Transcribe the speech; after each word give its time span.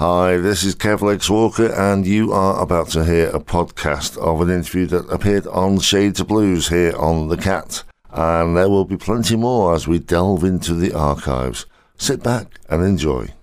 Hi, 0.00 0.38
this 0.38 0.64
is 0.64 0.74
Kev 0.74 1.02
Lex 1.02 1.28
Walker, 1.28 1.66
and 1.66 2.06
you 2.06 2.32
are 2.32 2.62
about 2.62 2.88
to 2.92 3.04
hear 3.04 3.28
a 3.28 3.38
podcast 3.38 4.16
of 4.16 4.40
an 4.40 4.48
interview 4.48 4.86
that 4.86 5.06
appeared 5.10 5.46
on 5.48 5.78
Shades 5.78 6.20
of 6.20 6.28
Blues 6.28 6.68
here 6.68 6.96
on 6.96 7.28
The 7.28 7.36
Cat. 7.36 7.82
And 8.08 8.56
there 8.56 8.70
will 8.70 8.86
be 8.86 8.96
plenty 8.96 9.36
more 9.36 9.74
as 9.74 9.86
we 9.86 9.98
delve 9.98 10.42
into 10.42 10.72
the 10.72 10.94
archives. 10.94 11.66
Sit 11.98 12.22
back 12.22 12.58
and 12.70 12.82
enjoy. 12.82 13.34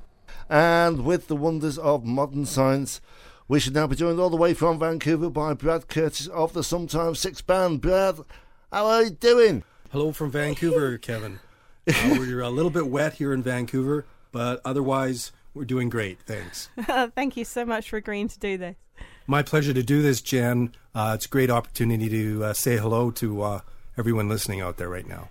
And 0.50 1.06
with 1.06 1.28
the 1.28 1.36
wonders 1.36 1.78
of 1.78 2.04
modern 2.04 2.48
science, 2.48 3.02
we 3.48 3.60
should 3.60 3.76
now 3.76 3.86
be 3.86 3.96
joined 3.96 4.20
all 4.20 4.32
the 4.32 4.36
way 4.36 4.56
from 4.56 4.80
Vancouver 4.80 5.30
by 5.30 5.54
Brad 5.54 5.88
Curtis 5.88 6.26
of 6.26 6.54
the 6.54 6.64
Sometimes 6.64 7.20
Six 7.20 7.40
Band. 7.40 7.82
Brad, 7.82 8.18
how 8.74 8.88
are 8.88 9.04
you 9.04 9.12
doing? 9.12 9.64
Hello 9.92 10.12
from 10.12 10.32
Vancouver, 10.32 10.98
Kevin. 10.98 11.40
Uh, 11.88 12.16
we're 12.20 12.42
a 12.42 12.50
little 12.50 12.72
bit 12.72 12.88
wet 12.88 13.14
here 13.14 13.32
in 13.32 13.42
Vancouver, 13.42 14.06
but 14.34 14.60
otherwise 14.66 15.32
we're 15.58 15.66
doing 15.66 15.90
great. 15.90 16.20
Thanks. 16.22 16.70
Thank 17.16 17.38
you 17.38 17.46
so 17.46 17.66
much 17.66 17.90
for 17.90 17.98
agreeing 17.98 18.28
to 18.30 18.40
do 18.40 18.58
this. 18.58 18.76
My 19.26 19.44
pleasure 19.44 19.74
to 19.74 19.84
do 19.84 20.02
this, 20.02 20.22
Jen. 20.22 20.74
Uh, 20.96 21.14
it's 21.16 21.26
a 21.26 21.30
great 21.30 21.50
opportunity 21.50 22.10
to 22.10 22.46
uh, 22.46 22.54
say 22.54 22.78
hello 22.78 23.12
to 23.12 23.42
uh, 23.42 23.60
everyone 23.98 24.30
listening 24.30 24.62
out 24.62 24.78
there 24.78 24.90
right 24.90 25.08
now. 25.08 25.30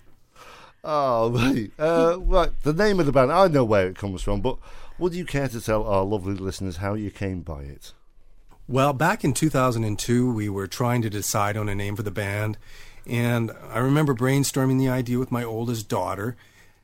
Oh, 0.83 1.31
right. 1.31 1.71
Uh, 1.79 2.19
right. 2.21 2.51
The 2.63 2.73
name 2.73 2.99
of 2.99 3.05
the 3.05 3.11
band, 3.11 3.31
I 3.31 3.47
know 3.47 3.65
where 3.65 3.87
it 3.87 3.97
comes 3.97 4.21
from, 4.21 4.41
but 4.41 4.57
would 4.99 5.13
you 5.13 5.25
care 5.25 5.47
to 5.47 5.59
tell 5.59 5.83
our 5.83 6.03
lovely 6.03 6.35
listeners 6.35 6.77
how 6.77 6.93
you 6.93 7.11
came 7.11 7.41
by 7.41 7.63
it? 7.63 7.93
Well, 8.67 8.93
back 8.93 9.23
in 9.23 9.33
2002, 9.33 10.31
we 10.31 10.49
were 10.49 10.67
trying 10.67 11.01
to 11.01 11.09
decide 11.09 11.57
on 11.57 11.69
a 11.69 11.75
name 11.75 11.95
for 11.95 12.03
the 12.03 12.11
band, 12.11 12.57
and 13.05 13.51
I 13.69 13.79
remember 13.79 14.13
brainstorming 14.13 14.77
the 14.77 14.89
idea 14.89 15.19
with 15.19 15.31
my 15.31 15.43
oldest 15.43 15.87
daughter, 15.87 16.35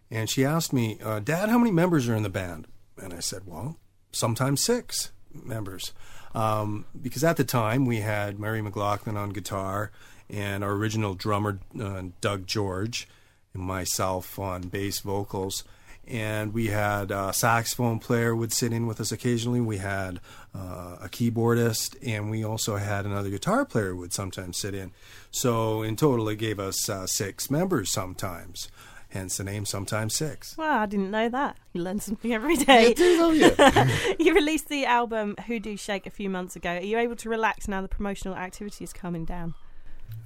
and 0.09 0.29
she 0.29 0.45
asked 0.45 0.71
me, 0.71 0.97
uh, 1.03 1.19
Dad, 1.19 1.49
how 1.49 1.57
many 1.57 1.71
members 1.71 2.07
are 2.07 2.15
in 2.15 2.23
the 2.23 2.29
band? 2.29 2.67
And 3.03 3.13
I 3.13 3.19
said, 3.19 3.43
well, 3.45 3.77
sometimes 4.11 4.63
six 4.63 5.11
members. 5.33 5.93
Um, 6.33 6.85
because 6.99 7.23
at 7.23 7.37
the 7.37 7.43
time 7.43 7.85
we 7.85 7.99
had 7.99 8.39
Mary 8.39 8.61
McLaughlin 8.61 9.17
on 9.17 9.29
guitar 9.29 9.91
and 10.29 10.63
our 10.63 10.71
original 10.71 11.13
drummer, 11.13 11.59
uh, 11.79 12.03
Doug 12.21 12.47
George, 12.47 13.07
and 13.53 13.63
myself 13.63 14.39
on 14.39 14.63
bass 14.63 14.99
vocals. 14.99 15.63
And 16.05 16.53
we 16.53 16.67
had 16.67 17.11
a 17.11 17.31
saxophone 17.31 17.99
player 17.99 18.35
would 18.35 18.51
sit 18.51 18.73
in 18.73 18.87
with 18.87 18.99
us 18.99 19.11
occasionally. 19.11 19.61
We 19.61 19.77
had 19.77 20.19
uh, 20.53 20.97
a 21.01 21.07
keyboardist, 21.09 21.95
and 22.05 22.29
we 22.29 22.43
also 22.43 22.75
had 22.75 23.05
another 23.05 23.29
guitar 23.29 23.63
player 23.63 23.95
would 23.95 24.11
sometimes 24.11 24.57
sit 24.57 24.73
in. 24.73 24.91
So 25.31 25.81
in 25.81 25.95
total, 25.95 26.27
it 26.27 26.39
gave 26.39 26.59
us 26.59 26.89
uh, 26.89 27.07
six 27.07 27.49
members 27.49 27.91
sometimes 27.91 28.67
hence 29.13 29.37
the 29.37 29.43
name 29.43 29.65
Sometimes 29.65 30.15
Six. 30.15 30.57
Well, 30.57 30.79
I 30.79 30.85
didn't 30.85 31.11
know 31.11 31.29
that. 31.29 31.57
You 31.71 31.81
learn 31.81 31.99
something 31.99 32.33
every 32.39 32.57
day. 32.57 32.89
You 32.89 32.95
do, 32.95 33.17
don't 33.17 33.35
you? 33.35 34.15
you 34.25 34.33
released 34.33 34.69
the 34.69 34.85
album 34.85 35.35
Hoodoo 35.47 35.77
Shake 35.77 36.05
a 36.05 36.09
few 36.09 36.29
months 36.29 36.55
ago. 36.55 36.71
Are 36.71 36.81
you 36.81 36.97
able 36.97 37.15
to 37.17 37.29
relax 37.29 37.67
now 37.67 37.81
the 37.81 37.87
promotional 37.87 38.35
activity 38.35 38.83
is 38.83 38.93
coming 38.93 39.25
down? 39.25 39.53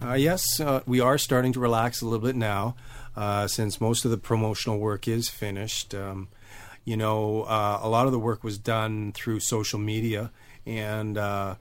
Uh, 0.01 0.13
yes, 0.13 0.59
uh, 0.59 0.81
we 0.85 0.99
are 0.99 1.17
starting 1.17 1.53
to 1.53 1.59
relax 1.59 2.01
a 2.01 2.05
little 2.05 2.25
bit 2.25 2.35
now 2.35 2.75
uh, 3.15 3.47
since 3.47 3.81
most 3.81 4.05
of 4.05 4.11
the 4.11 4.17
promotional 4.17 4.77
work 4.77 5.07
is 5.07 5.27
finished. 5.27 5.95
Um, 5.95 6.27
you 6.85 6.95
know, 6.95 7.43
uh, 7.43 7.79
a 7.81 7.89
lot 7.89 8.05
of 8.05 8.11
the 8.11 8.19
work 8.19 8.43
was 8.43 8.57
done 8.57 9.11
through 9.11 9.39
social 9.39 9.79
media 9.79 10.31
and 10.65 11.17
uh, 11.17 11.55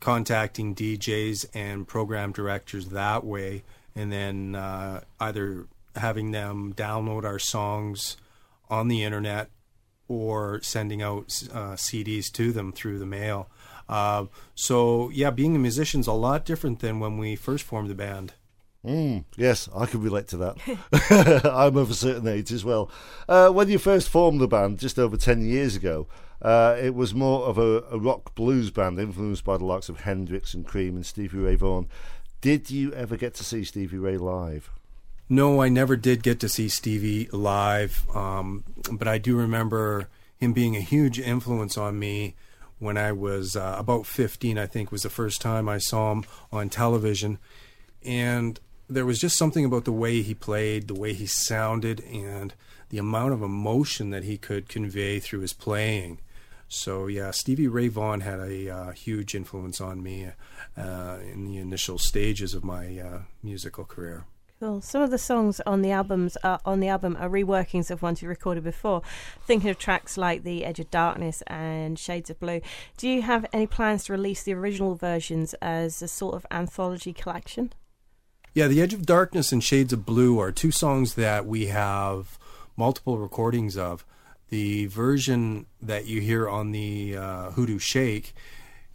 contacting 0.00 0.74
DJs 0.74 1.46
and 1.54 1.88
program 1.88 2.32
directors 2.32 2.88
that 2.88 3.24
way, 3.24 3.64
and 3.96 4.12
then 4.12 4.54
uh, 4.54 5.00
either 5.18 5.66
having 5.98 6.30
them 6.30 6.72
download 6.74 7.24
our 7.24 7.38
songs 7.38 8.16
on 8.68 8.88
the 8.88 9.02
internet 9.02 9.50
or 10.08 10.60
sending 10.62 11.02
out 11.02 11.24
uh, 11.52 11.74
CDs 11.74 12.32
to 12.32 12.52
them 12.52 12.72
through 12.72 12.98
the 12.98 13.06
mail. 13.06 13.48
Uh, 13.88 14.26
so 14.54 15.10
yeah, 15.10 15.30
being 15.30 15.56
a 15.56 15.58
musician 15.58 16.00
is 16.00 16.06
a 16.06 16.12
lot 16.12 16.44
different 16.44 16.80
than 16.80 17.00
when 17.00 17.18
we 17.18 17.36
first 17.36 17.64
formed 17.64 17.90
the 17.90 17.94
band. 17.94 18.34
Mm, 18.84 19.24
yes, 19.36 19.68
I 19.74 19.86
can 19.86 20.02
relate 20.02 20.28
to 20.28 20.36
that. 20.38 21.44
I'm 21.52 21.76
of 21.76 21.90
a 21.90 21.94
certain 21.94 22.28
age 22.28 22.52
as 22.52 22.64
well. 22.64 22.90
Uh, 23.28 23.50
when 23.50 23.68
you 23.68 23.78
first 23.78 24.08
formed 24.08 24.40
the 24.40 24.48
band, 24.48 24.78
just 24.78 24.98
over 24.98 25.16
10 25.16 25.42
years 25.42 25.76
ago, 25.76 26.06
uh, 26.40 26.76
it 26.80 26.94
was 26.94 27.14
more 27.14 27.46
of 27.46 27.58
a, 27.58 27.82
a, 27.90 27.98
rock 27.98 28.34
blues 28.36 28.70
band 28.70 29.00
influenced 29.00 29.44
by 29.44 29.56
the 29.56 29.64
likes 29.64 29.88
of 29.88 30.00
Hendrix 30.00 30.54
and 30.54 30.64
Cream 30.64 30.94
and 30.94 31.04
Stevie 31.04 31.38
Ray 31.38 31.56
Vaughan. 31.56 31.88
Did 32.40 32.70
you 32.70 32.92
ever 32.92 33.16
get 33.16 33.34
to 33.34 33.44
see 33.44 33.64
Stevie 33.64 33.98
Ray 33.98 34.16
live? 34.16 34.70
No, 35.30 35.60
I 35.60 35.68
never 35.68 35.94
did 35.96 36.22
get 36.22 36.40
to 36.40 36.48
see 36.48 36.70
Stevie 36.70 37.28
live, 37.32 38.06
um, 38.16 38.64
but 38.90 39.06
I 39.06 39.18
do 39.18 39.36
remember 39.36 40.08
him 40.38 40.54
being 40.54 40.74
a 40.74 40.80
huge 40.80 41.20
influence 41.20 41.76
on 41.76 41.98
me 41.98 42.34
when 42.78 42.96
I 42.96 43.12
was 43.12 43.54
uh, 43.54 43.76
about 43.78 44.06
15, 44.06 44.56
I 44.56 44.66
think 44.66 44.90
was 44.90 45.02
the 45.02 45.10
first 45.10 45.42
time 45.42 45.68
I 45.68 45.78
saw 45.78 46.12
him 46.12 46.24
on 46.50 46.70
television. 46.70 47.38
And 48.02 48.58
there 48.88 49.04
was 49.04 49.18
just 49.18 49.36
something 49.36 49.66
about 49.66 49.84
the 49.84 49.92
way 49.92 50.22
he 50.22 50.32
played, 50.32 50.88
the 50.88 50.98
way 50.98 51.12
he 51.12 51.26
sounded, 51.26 52.00
and 52.00 52.54
the 52.88 52.98
amount 52.98 53.34
of 53.34 53.42
emotion 53.42 54.08
that 54.10 54.24
he 54.24 54.38
could 54.38 54.68
convey 54.68 55.18
through 55.18 55.40
his 55.40 55.52
playing. 55.52 56.20
So, 56.68 57.06
yeah, 57.06 57.32
Stevie 57.32 57.68
Ray 57.68 57.88
Vaughan 57.88 58.20
had 58.20 58.40
a 58.40 58.70
uh, 58.70 58.90
huge 58.92 59.34
influence 59.34 59.80
on 59.80 60.02
me 60.02 60.28
uh, 60.76 61.18
in 61.20 61.46
the 61.46 61.58
initial 61.58 61.98
stages 61.98 62.54
of 62.54 62.64
my 62.64 62.98
uh, 62.98 63.18
musical 63.42 63.84
career. 63.84 64.24
Cool. 64.60 64.80
Some 64.80 65.02
of 65.02 65.12
the 65.12 65.18
songs 65.18 65.60
on 65.66 65.82
the 65.82 65.92
albums 65.92 66.36
are, 66.42 66.58
on 66.64 66.80
the 66.80 66.88
album 66.88 67.16
are 67.20 67.28
reworkings 67.28 67.92
of 67.92 68.02
ones 68.02 68.22
you 68.22 68.28
recorded 68.28 68.64
before. 68.64 69.02
Thinking 69.46 69.70
of 69.70 69.78
tracks 69.78 70.18
like 70.18 70.42
"The 70.42 70.64
Edge 70.64 70.80
of 70.80 70.90
Darkness" 70.90 71.42
and 71.46 71.96
"Shades 71.96 72.28
of 72.28 72.40
Blue." 72.40 72.60
Do 72.96 73.08
you 73.08 73.22
have 73.22 73.46
any 73.52 73.68
plans 73.68 74.06
to 74.06 74.12
release 74.12 74.42
the 74.42 74.54
original 74.54 74.96
versions 74.96 75.54
as 75.62 76.02
a 76.02 76.08
sort 76.08 76.34
of 76.34 76.44
anthology 76.50 77.12
collection? 77.12 77.72
Yeah, 78.52 78.66
"The 78.66 78.82
Edge 78.82 78.94
of 78.94 79.06
Darkness" 79.06 79.52
and 79.52 79.62
"Shades 79.62 79.92
of 79.92 80.04
Blue" 80.04 80.40
are 80.40 80.50
two 80.50 80.72
songs 80.72 81.14
that 81.14 81.46
we 81.46 81.66
have 81.66 82.36
multiple 82.76 83.16
recordings 83.16 83.76
of. 83.76 84.04
The 84.48 84.86
version 84.86 85.66
that 85.80 86.06
you 86.06 86.20
hear 86.20 86.48
on 86.48 86.72
the 86.72 87.16
uh, 87.16 87.50
Hoodoo 87.52 87.78
Shake 87.78 88.34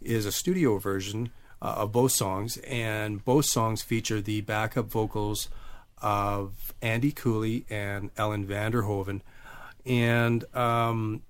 is 0.02 0.26
a 0.26 0.32
studio 0.32 0.76
version 0.76 1.30
uh, 1.64 1.76
of 1.78 1.92
both 1.92 2.12
songs, 2.12 2.58
and 2.58 3.24
both 3.24 3.46
songs 3.46 3.80
feature 3.80 4.20
the 4.20 4.42
backup 4.42 4.86
vocals 4.86 5.48
of 6.02 6.74
Andy 6.82 7.10
Cooley 7.10 7.64
and 7.70 8.10
Ellen 8.18 8.46
Vanderhoven. 8.46 9.22
And 9.86 10.44
um, 10.54 11.22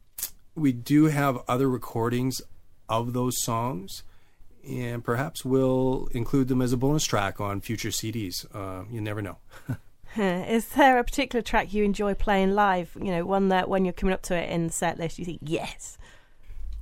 we 0.56 0.72
do 0.72 1.04
have 1.04 1.38
other 1.46 1.70
recordings 1.70 2.42
of 2.88 3.12
those 3.12 3.40
songs, 3.42 4.02
and 4.68 5.04
perhaps 5.04 5.44
we'll 5.44 6.08
include 6.10 6.48
them 6.48 6.60
as 6.60 6.72
a 6.72 6.76
bonus 6.76 7.04
track 7.04 7.40
on 7.40 7.60
future 7.60 7.90
CDs. 7.90 8.44
Uh, 8.52 8.84
you 8.90 9.00
never 9.00 9.22
know. 9.22 9.38
Is 10.16 10.66
there 10.68 10.98
a 10.98 11.04
particular 11.04 11.42
track 11.42 11.72
you 11.72 11.84
enjoy 11.84 12.14
playing 12.14 12.54
live? 12.54 12.96
You 13.00 13.12
know, 13.12 13.24
one 13.24 13.48
that 13.48 13.68
when 13.68 13.84
you're 13.84 13.92
coming 13.94 14.12
up 14.12 14.22
to 14.22 14.36
it 14.36 14.50
in 14.50 14.66
the 14.66 14.72
set 14.72 14.98
list, 14.98 15.18
you 15.18 15.24
think, 15.24 15.40
yes. 15.42 15.96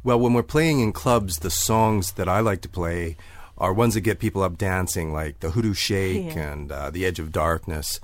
Well, 0.04 0.18
when 0.18 0.34
we're 0.34 0.42
playing 0.42 0.80
in 0.80 0.92
clubs, 0.92 1.38
the 1.38 1.50
songs 1.50 2.12
that 2.12 2.28
I 2.28 2.40
like 2.40 2.60
to 2.62 2.68
play 2.68 3.16
are 3.62 3.72
ones 3.72 3.94
that 3.94 4.00
get 4.00 4.18
people 4.18 4.42
up 4.42 4.58
dancing, 4.58 5.12
like 5.12 5.38
the 5.38 5.52
Hoodoo 5.52 5.72
Shake 5.72 6.34
yeah. 6.34 6.52
and 6.52 6.72
uh, 6.72 6.90
the 6.90 7.06
Edge 7.06 7.20
of 7.20 7.30
Darkness. 7.30 8.00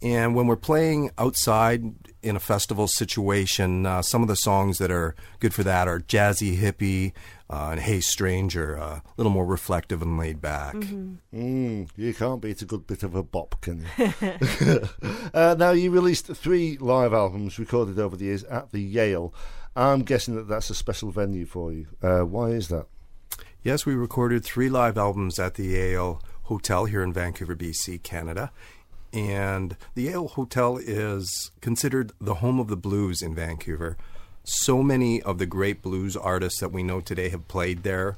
And 0.00 0.36
when 0.36 0.46
we're 0.46 0.54
playing 0.54 1.10
outside 1.18 1.82
in 2.22 2.36
a 2.36 2.40
festival 2.40 2.86
situation, 2.86 3.86
uh, 3.86 4.02
some 4.02 4.22
of 4.22 4.28
the 4.28 4.36
songs 4.36 4.78
that 4.78 4.90
are 4.90 5.16
good 5.40 5.52
for 5.52 5.64
that 5.64 5.88
are 5.88 5.98
Jazzy 5.98 6.58
Hippie 6.58 7.12
uh, 7.50 7.70
and 7.72 7.80
Hey 7.80 8.00
Stranger, 8.00 8.78
uh, 8.78 9.00
a 9.00 9.02
little 9.16 9.32
more 9.32 9.44
reflective 9.44 10.00
and 10.00 10.16
laid 10.16 10.40
back. 10.40 10.76
Mm-hmm. 10.76 11.38
Mm, 11.38 11.88
you 11.96 12.14
can't 12.14 12.40
beat 12.40 12.62
a 12.62 12.64
good 12.64 12.86
bit 12.86 13.02
of 13.02 13.16
a 13.16 13.24
bop, 13.24 13.60
can 13.60 13.84
you? 13.98 14.08
uh, 15.34 15.56
now, 15.58 15.72
you 15.72 15.90
released 15.90 16.28
three 16.28 16.78
live 16.78 17.12
albums 17.12 17.58
recorded 17.58 17.98
over 17.98 18.16
the 18.16 18.26
years 18.26 18.44
at 18.44 18.70
the 18.70 18.80
Yale. 18.80 19.34
I'm 19.74 20.02
guessing 20.02 20.36
that 20.36 20.46
that's 20.46 20.70
a 20.70 20.74
special 20.74 21.10
venue 21.10 21.46
for 21.46 21.72
you. 21.72 21.88
Uh, 22.00 22.20
why 22.20 22.50
is 22.50 22.68
that? 22.68 22.86
Yes, 23.62 23.84
we 23.84 23.94
recorded 23.94 24.42
three 24.42 24.70
live 24.70 24.96
albums 24.96 25.38
at 25.38 25.56
the 25.56 25.66
Yale 25.66 26.22
Hotel 26.44 26.86
here 26.86 27.02
in 27.02 27.12
Vancouver, 27.12 27.54
BC, 27.54 28.02
Canada. 28.02 28.52
And 29.12 29.76
the 29.94 30.04
Yale 30.04 30.28
Hotel 30.28 30.78
is 30.78 31.50
considered 31.60 32.12
the 32.18 32.36
home 32.36 32.58
of 32.58 32.68
the 32.68 32.76
blues 32.76 33.20
in 33.20 33.34
Vancouver. 33.34 33.98
So 34.44 34.82
many 34.82 35.20
of 35.20 35.36
the 35.36 35.44
great 35.44 35.82
blues 35.82 36.16
artists 36.16 36.58
that 36.60 36.72
we 36.72 36.82
know 36.82 37.02
today 37.02 37.28
have 37.28 37.48
played 37.48 37.82
there, 37.82 38.16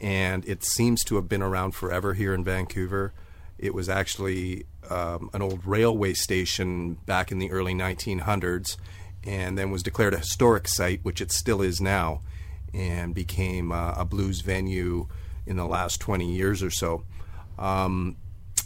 and 0.00 0.42
it 0.48 0.64
seems 0.64 1.04
to 1.04 1.16
have 1.16 1.28
been 1.28 1.42
around 1.42 1.72
forever 1.72 2.14
here 2.14 2.32
in 2.32 2.42
Vancouver. 2.42 3.12
It 3.58 3.74
was 3.74 3.90
actually 3.90 4.64
um, 4.88 5.28
an 5.34 5.42
old 5.42 5.66
railway 5.66 6.14
station 6.14 6.94
back 7.04 7.30
in 7.30 7.38
the 7.38 7.50
early 7.50 7.74
1900s, 7.74 8.78
and 9.22 9.58
then 9.58 9.70
was 9.70 9.82
declared 9.82 10.14
a 10.14 10.18
historic 10.20 10.66
site, 10.66 11.00
which 11.02 11.20
it 11.20 11.30
still 11.30 11.60
is 11.60 11.78
now 11.78 12.22
and 12.74 13.14
became 13.14 13.72
uh, 13.72 13.94
a 13.96 14.04
blues 14.04 14.40
venue 14.40 15.08
in 15.46 15.56
the 15.56 15.66
last 15.66 16.00
20 16.00 16.32
years 16.32 16.62
or 16.62 16.70
so. 16.70 17.04
Um, 17.58 18.16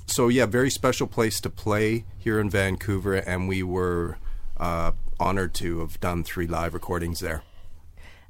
so, 0.07 0.29
yeah, 0.29 0.47
very 0.47 0.71
special 0.71 1.07
place 1.07 1.41
to 1.41 1.51
play 1.51 2.05
here 2.19 2.39
in 2.39 2.51
Vancouver, 2.51 3.15
and 3.15 3.49
we 3.49 3.63
were 3.63 4.19
uh, 4.59 4.93
honored 5.19 5.55
to 5.55 5.81
have 5.81 5.99
done 6.01 6.25
three 6.25 6.47
live 6.47 6.75
recordings 6.75 7.21
there. 7.21 7.43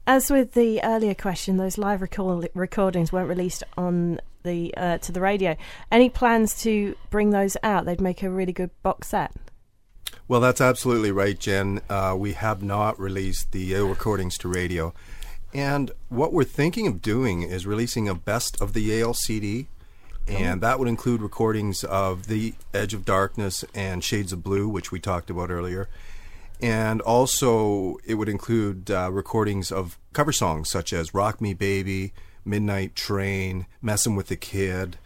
As 0.06 0.30
with 0.30 0.52
the 0.52 0.82
earlier 0.82 1.14
question, 1.14 1.56
those 1.56 1.78
live 1.78 2.02
record- 2.02 2.50
recordings 2.54 3.12
weren't 3.12 3.28
released 3.28 3.62
on 3.76 4.20
the 4.42 4.74
uh, 4.76 4.98
to 4.98 5.12
the 5.12 5.20
radio. 5.20 5.56
Any 5.90 6.08
plans 6.08 6.60
to 6.62 6.96
bring 7.10 7.30
those 7.30 7.56
out? 7.62 7.84
They'd 7.84 8.00
make 8.00 8.22
a 8.22 8.30
really 8.30 8.52
good 8.52 8.70
box 8.82 9.08
set. 9.08 9.32
Well, 10.26 10.40
that's 10.40 10.60
absolutely 10.60 11.12
right, 11.12 11.38
Jen. 11.38 11.80
Uh, 11.88 12.16
we 12.19 12.32
have 12.32 12.62
not 12.62 12.98
released 12.98 13.52
the 13.52 13.74
recordings 13.74 14.38
to 14.38 14.48
radio. 14.48 14.92
And 15.54 15.90
what 16.08 16.32
we're 16.32 16.44
thinking 16.44 16.87
of 16.87 17.02
doing 17.02 17.43
is 17.43 17.66
releasing 17.66 18.08
a 18.08 18.14
best 18.14 18.60
of 18.60 18.72
the 18.72 18.81
Yale 18.81 19.14
CD. 19.14 19.66
And 20.28 20.60
that 20.60 20.78
would 20.78 20.88
include 20.88 21.20
recordings 21.20 21.82
of 21.84 22.28
The 22.28 22.54
Edge 22.72 22.94
of 22.94 23.04
Darkness 23.04 23.64
and 23.75 24.04
Shades 24.04 24.32
of 24.32 24.43
Blue, 24.43 24.69
which 24.69 24.93
we 24.93 25.00
talked 25.00 25.31
about 25.31 25.50
earlier. 25.50 25.88
And 26.60 27.00
also, 27.00 27.96
it 28.06 28.14
would 28.14 28.28
include 28.28 28.90
uh, 28.90 29.10
recordings 29.10 29.72
of 29.72 29.99
cover 30.12 30.32
songs 30.32 30.70
such 30.70 30.93
as 30.93 31.12
Rock 31.12 31.40
Me 31.40 31.55
Baby, 31.55 32.12
Midnight 32.44 32.94
Train, 32.94 33.66
Messin' 33.82 34.14
with 34.14 34.28
the 34.28 34.37
Kid, 34.37 34.96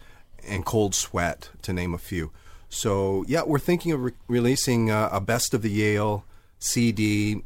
and 0.46 0.66
Cold 0.66 0.94
Sweat, 0.94 1.48
to 1.62 1.72
name 1.72 1.94
a 1.94 1.98
few. 1.98 2.30
So, 2.68 3.24
yeah, 3.26 3.42
we're 3.44 3.58
thinking 3.58 3.92
of 3.92 4.02
re- 4.02 4.12
releasing 4.28 4.90
uh, 4.90 5.08
a 5.10 5.20
Best 5.20 5.54
of 5.54 5.62
the 5.62 5.70
Yale 5.70 6.24
CD 6.58 7.42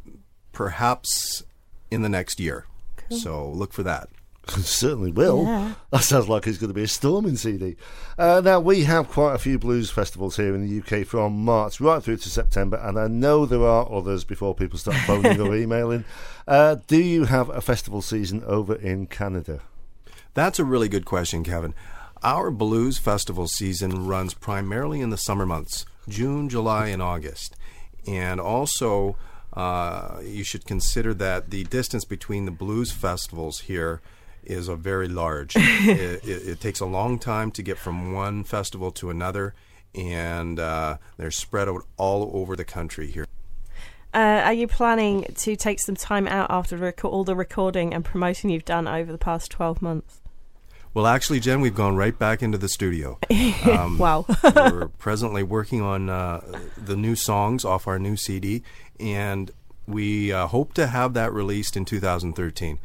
perhaps 0.52 1.44
in 1.90 2.02
the 2.02 2.08
next 2.08 2.40
year. 2.40 2.66
So, 3.16 3.48
look 3.50 3.72
for 3.72 3.82
that. 3.82 4.08
Certainly 4.48 5.12
will. 5.12 5.44
Yeah. 5.44 5.74
That 5.90 6.04
sounds 6.04 6.28
like 6.28 6.46
it's 6.46 6.56
going 6.56 6.70
to 6.70 6.74
be 6.74 6.84
a 6.84 6.88
storming 6.88 7.36
CD. 7.36 7.74
Uh, 8.16 8.40
now, 8.44 8.60
we 8.60 8.84
have 8.84 9.08
quite 9.08 9.34
a 9.34 9.38
few 9.38 9.58
blues 9.58 9.90
festivals 9.90 10.36
here 10.36 10.54
in 10.54 10.64
the 10.64 10.78
UK 11.00 11.04
from 11.04 11.44
March 11.44 11.80
right 11.80 12.00
through 12.00 12.18
to 12.18 12.30
September, 12.30 12.76
and 12.76 12.96
I 12.96 13.08
know 13.08 13.44
there 13.44 13.64
are 13.66 13.90
others 13.92 14.22
before 14.22 14.54
people 14.54 14.78
start 14.78 14.96
phoning 15.06 15.40
or 15.40 15.56
emailing. 15.56 16.04
Uh, 16.46 16.76
do 16.86 16.96
you 17.02 17.24
have 17.24 17.48
a 17.48 17.60
festival 17.60 18.02
season 18.02 18.44
over 18.46 18.76
in 18.76 19.08
Canada? 19.08 19.62
That's 20.34 20.60
a 20.60 20.64
really 20.64 20.88
good 20.88 21.06
question, 21.06 21.42
Kevin. 21.42 21.74
Our 22.22 22.52
blues 22.52 22.98
festival 22.98 23.48
season 23.48 24.06
runs 24.06 24.32
primarily 24.32 25.00
in 25.00 25.10
the 25.10 25.16
summer 25.16 25.46
months 25.46 25.86
June, 26.08 26.48
July, 26.48 26.88
and 26.88 27.02
August. 27.02 27.56
And 28.06 28.40
also, 28.40 29.16
uh, 29.52 30.20
you 30.22 30.44
should 30.44 30.64
consider 30.64 31.12
that 31.14 31.50
the 31.50 31.64
distance 31.64 32.04
between 32.04 32.44
the 32.44 32.50
blues 32.50 32.92
festivals 32.92 33.60
here 33.60 34.00
is 34.44 34.68
a 34.68 34.76
very 34.76 35.08
large. 35.08 35.54
it, 35.58 36.24
it, 36.24 36.48
it 36.48 36.60
takes 36.60 36.80
a 36.80 36.86
long 36.86 37.18
time 37.18 37.50
to 37.52 37.62
get 37.62 37.78
from 37.78 38.12
one 38.12 38.44
festival 38.44 38.90
to 38.92 39.10
another, 39.10 39.54
and 39.94 40.58
uh, 40.58 40.98
they're 41.16 41.30
spread 41.30 41.68
out 41.68 41.84
all 41.96 42.30
over 42.34 42.56
the 42.56 42.64
country 42.64 43.10
here. 43.10 43.26
Uh, 44.12 44.42
are 44.44 44.52
you 44.52 44.66
planning 44.66 45.24
to 45.36 45.54
take 45.54 45.78
some 45.78 45.94
time 45.94 46.26
out 46.26 46.50
after 46.50 46.76
rec- 46.76 47.04
all 47.04 47.22
the 47.22 47.36
recording 47.36 47.94
and 47.94 48.04
promoting 48.04 48.50
you've 48.50 48.64
done 48.64 48.88
over 48.88 49.12
the 49.12 49.18
past 49.18 49.52
12 49.52 49.80
months? 49.80 50.20
Well, 50.92 51.06
actually, 51.06 51.38
Jen, 51.38 51.60
we've 51.60 51.74
gone 51.74 51.94
right 51.96 52.18
back 52.18 52.42
into 52.42 52.58
the 52.58 52.68
studio. 52.68 53.18
Um, 53.64 53.98
Wow. 53.98 54.26
we're 54.54 54.88
presently 54.98 55.42
working 55.42 55.80
on 55.82 56.08
uh, 56.08 56.40
the 56.76 56.96
new 56.96 57.14
songs 57.14 57.64
off 57.64 57.86
our 57.86 57.98
new 57.98 58.16
CD, 58.16 58.62
and 58.98 59.50
we 59.86 60.32
uh, 60.32 60.46
hope 60.48 60.72
to 60.74 60.86
have 60.88 61.14
that 61.14 61.32
released 61.32 61.76
in 61.76 61.84
2013. 61.84 62.78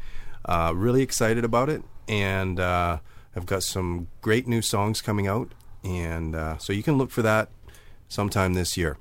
Uh, 0.44 0.72
really 0.76 1.02
excited 1.02 1.44
about 1.44 1.68
it, 1.68 1.82
and 2.06 2.60
uh, 2.60 2.98
I've 3.34 3.46
got 3.46 3.62
some 3.62 4.08
great 4.20 4.46
new 4.46 4.62
songs 4.62 5.00
coming 5.00 5.26
out, 5.26 5.52
and 5.82 6.36
uh, 6.36 6.58
so 6.58 6.72
you 6.72 6.82
can 6.82 6.98
look 6.98 7.10
for 7.10 7.22
that 7.22 7.48
sometime 8.08 8.54
this 8.54 8.76
year. 8.76 8.98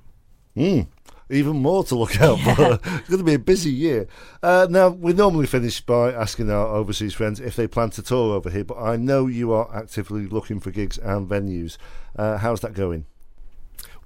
Mm, 0.57 0.87
even 1.29 1.57
more 1.57 1.83
to 1.85 1.95
look 1.95 2.19
out 2.21 2.39
for. 2.39 2.79
it's 2.83 3.09
going 3.09 3.19
to 3.19 3.23
be 3.23 3.33
a 3.33 3.39
busy 3.39 3.71
year. 3.71 4.07
Uh, 4.43 4.67
now, 4.69 4.89
we 4.89 5.13
normally 5.13 5.47
finish 5.47 5.81
by 5.81 6.13
asking 6.13 6.49
our 6.49 6.67
overseas 6.67 7.13
friends 7.13 7.39
if 7.39 7.55
they 7.55 7.67
plan 7.67 7.89
to 7.91 8.01
tour 8.01 8.35
over 8.35 8.49
here, 8.49 8.63
but 8.63 8.77
I 8.77 8.95
know 8.95 9.27
you 9.27 9.51
are 9.53 9.69
actively 9.75 10.27
looking 10.27 10.59
for 10.59 10.71
gigs 10.71 10.97
and 10.97 11.27
venues. 11.27 11.77
Uh, 12.15 12.37
how's 12.37 12.61
that 12.61 12.73
going? 12.73 13.05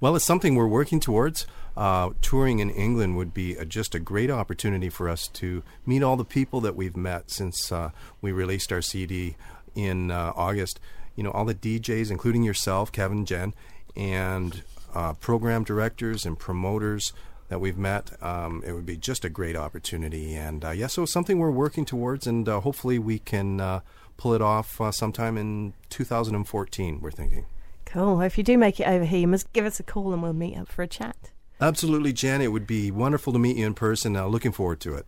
Well, 0.00 0.16
it's 0.16 0.24
something 0.24 0.54
we're 0.54 0.66
working 0.66 0.98
towards. 0.98 1.46
Uh, 1.76 2.10
touring 2.22 2.58
in 2.58 2.70
England 2.70 3.16
would 3.16 3.32
be 3.32 3.54
a, 3.54 3.64
just 3.64 3.94
a 3.94 4.00
great 4.00 4.30
opportunity 4.30 4.88
for 4.88 5.08
us 5.08 5.28
to 5.28 5.62
meet 5.86 6.02
all 6.02 6.16
the 6.16 6.24
people 6.24 6.60
that 6.62 6.74
we've 6.74 6.96
met 6.96 7.30
since 7.30 7.70
uh, 7.70 7.90
we 8.20 8.32
released 8.32 8.72
our 8.72 8.82
CD 8.82 9.36
in 9.74 10.10
uh, 10.10 10.32
August. 10.34 10.80
You 11.16 11.22
know, 11.22 11.30
all 11.30 11.44
the 11.44 11.54
DJs, 11.54 12.10
including 12.10 12.42
yourself, 12.42 12.90
Kevin, 12.92 13.26
Jen, 13.26 13.54
and 13.94 14.62
uh, 14.94 15.14
program 15.14 15.64
directors 15.64 16.24
and 16.26 16.38
promoters 16.38 17.12
that 17.48 17.60
we've 17.60 17.76
met. 17.76 18.10
Um, 18.22 18.62
it 18.64 18.72
would 18.72 18.86
be 18.86 18.96
just 18.96 19.24
a 19.24 19.28
great 19.28 19.56
opportunity. 19.56 20.34
And 20.34 20.64
uh, 20.64 20.70
yeah, 20.70 20.86
so 20.86 21.02
it's 21.02 21.12
something 21.12 21.38
we're 21.38 21.50
working 21.50 21.84
towards, 21.84 22.26
and 22.26 22.48
uh, 22.48 22.60
hopefully 22.60 22.98
we 22.98 23.18
can 23.18 23.60
uh, 23.60 23.80
pull 24.16 24.34
it 24.34 24.42
off 24.42 24.80
uh, 24.80 24.92
sometime 24.92 25.36
in 25.36 25.72
2014, 25.90 27.00
we're 27.00 27.10
thinking. 27.10 27.46
Cool. 27.86 28.20
If 28.20 28.38
you 28.38 28.44
do 28.44 28.56
make 28.56 28.78
it 28.78 28.86
over 28.86 29.04
here, 29.04 29.18
you 29.18 29.28
must 29.28 29.52
give 29.52 29.64
us 29.64 29.80
a 29.80 29.82
call 29.82 30.12
and 30.12 30.22
we'll 30.22 30.32
meet 30.32 30.56
up 30.56 30.68
for 30.68 30.82
a 30.82 30.86
chat. 30.86 31.16
Absolutely, 31.60 32.12
Jen. 32.12 32.40
It 32.40 32.52
would 32.52 32.66
be 32.66 32.90
wonderful 32.90 33.32
to 33.32 33.38
meet 33.38 33.56
you 33.56 33.66
in 33.66 33.74
person. 33.74 34.16
Uh, 34.16 34.26
looking 34.26 34.52
forward 34.52 34.80
to 34.80 34.94
it. 34.94 35.06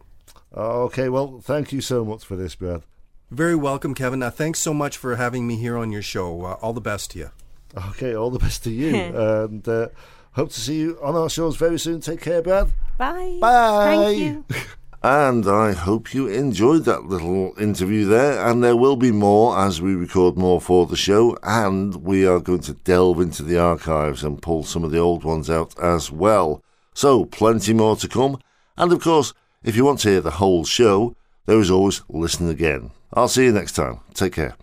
Okay, 0.54 1.08
well, 1.08 1.40
thank 1.40 1.72
you 1.72 1.80
so 1.80 2.04
much 2.04 2.24
for 2.24 2.36
this, 2.36 2.56
Beth. 2.56 2.86
Very 3.30 3.54
welcome, 3.54 3.94
Kevin. 3.94 4.22
Uh, 4.22 4.30
thanks 4.30 4.58
so 4.58 4.74
much 4.74 4.96
for 4.98 5.16
having 5.16 5.46
me 5.46 5.56
here 5.56 5.78
on 5.78 5.92
your 5.92 6.02
show. 6.02 6.44
Uh, 6.44 6.54
all 6.60 6.72
the 6.72 6.80
best 6.80 7.12
to 7.12 7.18
you. 7.20 7.30
Okay, 7.90 8.14
all 8.14 8.30
the 8.30 8.38
best 8.38 8.64
to 8.64 8.70
you, 8.70 8.94
and 8.96 9.66
uh, 9.66 9.88
hope 10.32 10.50
to 10.50 10.60
see 10.60 10.78
you 10.78 10.98
on 11.02 11.14
our 11.14 11.30
shows 11.30 11.56
very 11.56 11.78
soon. 11.78 12.00
Take 12.00 12.20
care, 12.20 12.42
Brad. 12.42 12.72
Bye. 12.98 13.38
Bye. 13.40 13.96
Thank 13.96 14.18
you. 14.18 14.44
And 15.04 15.48
I 15.48 15.72
hope 15.72 16.14
you 16.14 16.28
enjoyed 16.28 16.84
that 16.84 17.06
little 17.06 17.54
interview 17.58 18.04
there. 18.04 18.46
And 18.46 18.62
there 18.62 18.76
will 18.76 18.94
be 18.94 19.10
more 19.10 19.58
as 19.58 19.82
we 19.82 19.96
record 19.96 20.36
more 20.36 20.60
for 20.60 20.86
the 20.86 20.96
show. 20.96 21.36
And 21.42 21.96
we 21.96 22.24
are 22.24 22.38
going 22.38 22.60
to 22.60 22.74
delve 22.74 23.20
into 23.20 23.42
the 23.42 23.58
archives 23.58 24.22
and 24.22 24.40
pull 24.40 24.62
some 24.62 24.84
of 24.84 24.92
the 24.92 25.00
old 25.00 25.24
ones 25.24 25.50
out 25.50 25.76
as 25.80 26.12
well. 26.12 26.62
So, 26.94 27.24
plenty 27.24 27.72
more 27.72 27.96
to 27.96 28.06
come. 28.06 28.38
And 28.76 28.92
of 28.92 29.00
course, 29.00 29.34
if 29.64 29.74
you 29.74 29.84
want 29.84 29.98
to 30.00 30.10
hear 30.10 30.20
the 30.20 30.30
whole 30.32 30.64
show, 30.64 31.16
there 31.46 31.58
is 31.58 31.70
always 31.70 32.02
Listen 32.08 32.48
Again. 32.48 32.92
I'll 33.12 33.28
see 33.28 33.44
you 33.44 33.52
next 33.52 33.72
time. 33.72 34.00
Take 34.14 34.34
care. 34.34 34.54